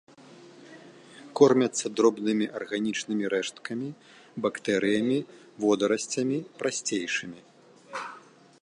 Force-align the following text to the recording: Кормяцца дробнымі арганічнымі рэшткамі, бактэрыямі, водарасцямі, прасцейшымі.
Кормяцца 1.39 1.85
дробнымі 1.99 2.45
арганічнымі 2.59 3.25
рэшткамі, 3.35 3.89
бактэрыямі, 4.47 5.19
водарасцямі, 5.67 6.37
прасцейшымі. 6.65 7.39